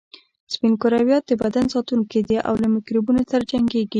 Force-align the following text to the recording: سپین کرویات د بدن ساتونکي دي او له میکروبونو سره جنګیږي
سپین 0.53 0.73
کرویات 0.81 1.23
د 1.27 1.31
بدن 1.43 1.65
ساتونکي 1.73 2.19
دي 2.27 2.37
او 2.47 2.53
له 2.63 2.67
میکروبونو 2.75 3.21
سره 3.31 3.43
جنګیږي 3.51 3.89